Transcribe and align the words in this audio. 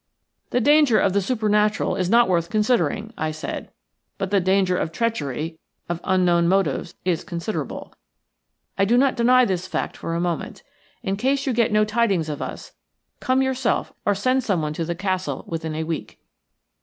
"The 0.49 0.59
danger 0.59 0.97
of 0.97 1.13
the 1.13 1.21
supernatural 1.21 1.95
is 1.95 2.09
not 2.09 2.27
worth 2.27 2.49
considering," 2.49 3.13
I 3.19 3.29
said, 3.29 3.69
"but 4.17 4.31
the 4.31 4.39
danger 4.39 4.75
of 4.75 4.91
treachery, 4.91 5.59
of 5.87 6.01
unknown 6.03 6.47
motives, 6.47 6.95
is 7.05 7.23
considerable. 7.23 7.93
I 8.79 8.85
do 8.85 8.97
not 8.97 9.15
deny 9.15 9.45
this 9.45 9.67
fact 9.67 9.95
for 9.95 10.15
a 10.15 10.19
moment. 10.19 10.63
In 11.03 11.17
case 11.17 11.45
you 11.45 11.53
get 11.53 11.71
no 11.71 11.85
tidings 11.85 12.29
of 12.29 12.41
us, 12.41 12.71
come 13.19 13.43
yourself 13.43 13.93
or 14.03 14.15
send 14.15 14.43
some 14.43 14.63
one 14.63 14.73
to 14.73 14.85
the 14.85 14.95
castle 14.95 15.45
within 15.47 15.75
a 15.75 15.83
week." 15.83 16.19